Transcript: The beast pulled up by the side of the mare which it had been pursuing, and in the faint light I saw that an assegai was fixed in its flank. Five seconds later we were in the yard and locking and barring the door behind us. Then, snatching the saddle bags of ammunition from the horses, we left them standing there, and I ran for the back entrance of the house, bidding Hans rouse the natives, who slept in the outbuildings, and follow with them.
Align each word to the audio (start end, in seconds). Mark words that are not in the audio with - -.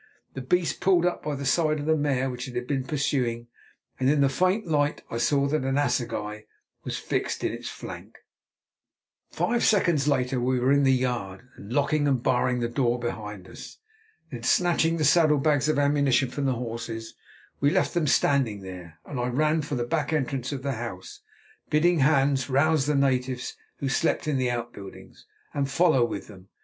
The 0.33 0.41
beast 0.41 0.81
pulled 0.81 1.05
up 1.05 1.21
by 1.21 1.35
the 1.35 1.45
side 1.45 1.79
of 1.79 1.85
the 1.85 1.95
mare 1.95 2.31
which 2.31 2.47
it 2.47 2.55
had 2.55 2.65
been 2.65 2.85
pursuing, 2.85 3.49
and 3.99 4.09
in 4.09 4.21
the 4.21 4.29
faint 4.29 4.65
light 4.65 5.03
I 5.11 5.19
saw 5.19 5.45
that 5.49 5.61
an 5.63 5.77
assegai 5.77 6.45
was 6.83 6.97
fixed 6.97 7.43
in 7.43 7.51
its 7.53 7.69
flank. 7.69 8.17
Five 9.29 9.63
seconds 9.63 10.07
later 10.07 10.39
we 10.41 10.59
were 10.59 10.71
in 10.71 10.85
the 10.85 10.91
yard 10.91 11.47
and 11.55 11.71
locking 11.71 12.07
and 12.07 12.23
barring 12.23 12.61
the 12.61 12.67
door 12.67 12.97
behind 12.97 13.47
us. 13.47 13.77
Then, 14.31 14.41
snatching 14.41 14.97
the 14.97 15.05
saddle 15.05 15.37
bags 15.37 15.69
of 15.69 15.77
ammunition 15.77 16.31
from 16.31 16.45
the 16.45 16.53
horses, 16.53 17.13
we 17.59 17.69
left 17.69 17.93
them 17.93 18.07
standing 18.07 18.61
there, 18.61 18.97
and 19.05 19.19
I 19.19 19.27
ran 19.27 19.61
for 19.61 19.75
the 19.75 19.83
back 19.85 20.11
entrance 20.11 20.51
of 20.51 20.63
the 20.63 20.71
house, 20.71 21.19
bidding 21.69 21.99
Hans 21.99 22.49
rouse 22.49 22.87
the 22.87 22.95
natives, 22.95 23.55
who 23.77 23.87
slept 23.87 24.27
in 24.27 24.39
the 24.39 24.49
outbuildings, 24.49 25.27
and 25.53 25.69
follow 25.69 26.03
with 26.03 26.25
them. 26.25 26.49